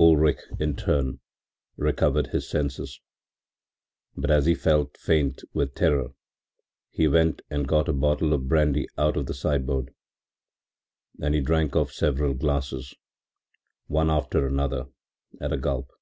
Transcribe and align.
Ulrich, 0.00 0.38
in 0.58 0.76
turn, 0.76 1.20
recovered 1.76 2.28
his 2.28 2.48
senses, 2.48 3.02
but 4.16 4.30
as 4.30 4.46
he 4.46 4.54
felt 4.54 4.96
faint 4.96 5.42
with 5.52 5.74
terror, 5.74 6.14
he 6.88 7.06
went 7.06 7.42
and 7.50 7.68
got 7.68 7.86
a 7.90 7.92
bottle 7.92 8.32
of 8.32 8.48
brandy 8.48 8.86
out 8.96 9.18
of 9.18 9.26
the 9.26 9.34
sideboard, 9.34 9.92
and 11.20 11.34
he 11.34 11.42
drank 11.42 11.76
off 11.76 11.92
several 11.92 12.32
glasses, 12.32 12.94
one 13.86 14.08
after 14.08 14.46
anther, 14.48 14.86
at 15.38 15.52
a 15.52 15.58
gulp. 15.58 15.92